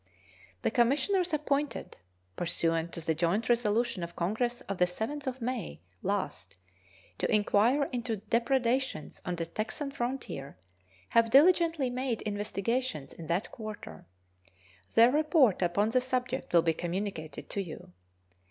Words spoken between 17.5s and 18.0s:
to you.